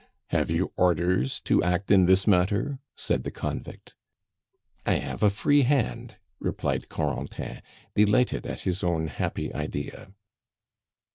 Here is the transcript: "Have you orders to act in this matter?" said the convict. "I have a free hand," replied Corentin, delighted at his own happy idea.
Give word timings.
"Have 0.31 0.49
you 0.49 0.71
orders 0.77 1.39
to 1.41 1.61
act 1.61 1.91
in 1.91 2.07
this 2.07 2.25
matter?" 2.25 2.79
said 2.95 3.21
the 3.21 3.29
convict. 3.29 3.93
"I 4.83 4.93
have 4.93 5.21
a 5.21 5.29
free 5.29 5.61
hand," 5.61 6.15
replied 6.39 6.89
Corentin, 6.89 7.61
delighted 7.93 8.47
at 8.47 8.61
his 8.61 8.83
own 8.83 9.09
happy 9.09 9.53
idea. 9.53 10.11